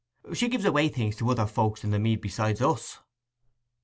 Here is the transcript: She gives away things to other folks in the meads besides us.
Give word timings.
She 0.33 0.47
gives 0.49 0.65
away 0.65 0.89
things 0.89 1.15
to 1.17 1.29
other 1.29 1.45
folks 1.45 1.83
in 1.83 1.91
the 1.91 1.99
meads 1.99 2.21
besides 2.23 2.59
us. 2.59 2.97